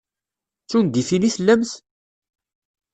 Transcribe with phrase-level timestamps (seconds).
[0.63, 1.71] D tungifin i tellamt?